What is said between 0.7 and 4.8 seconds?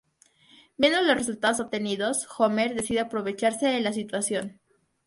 Viendo los resultados obtenidos, Homer decide aprovecharse de la situación.